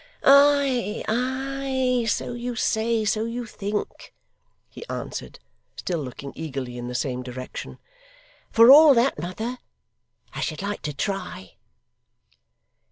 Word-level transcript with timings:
'Ay, 0.23 1.05
ay; 1.07 2.05
so 2.07 2.33
you 2.33 2.55
say; 2.55 3.05
so 3.05 3.25
you 3.25 3.45
think,' 3.45 4.11
he 4.67 4.83
answered, 4.87 5.37
still 5.75 5.99
looking 5.99 6.33
eagerly 6.35 6.75
in 6.75 6.87
the 6.87 6.95
same 6.95 7.21
direction. 7.21 7.77
'For 8.49 8.71
all 8.71 8.95
that, 8.95 9.19
mother, 9.19 9.59
I 10.33 10.41
should 10.41 10.63
like 10.63 10.81
to 10.89 10.93
try. 10.95 11.53